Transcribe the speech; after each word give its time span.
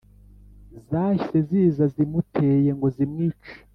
zahise 0.87 1.37
ziza 1.49 1.83
zimuteye 1.93 2.69
ngo 2.77 2.87
zimwice. 2.95 3.51